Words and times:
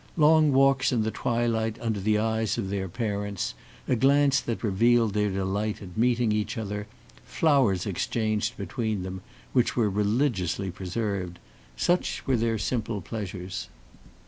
Long 0.17 0.51
walks 0.51 0.91
in 0.91 1.03
the 1.03 1.11
twilight 1.11 1.77
under 1.79 1.99
the 1.99 2.17
eyes 2.17 2.57
of 2.57 2.71
their 2.71 2.89
parents, 2.89 3.53
a 3.87 3.95
glance 3.95 4.39
that 4.41 4.63
revealed 4.63 5.13
their 5.13 5.29
delight 5.29 5.79
at 5.79 5.95
meeting 5.95 6.31
each 6.31 6.57
other, 6.57 6.87
flowers 7.23 7.85
exchanged 7.85 8.57
between 8.57 9.03
them 9.03 9.21
which 9.53 9.75
were 9.75 9.91
religiously 9.91 10.71
preserved 10.71 11.37
such 11.77 12.25
were 12.25 12.35
their 12.35 12.57
simple 12.57 12.99
pleasures. 12.99 13.69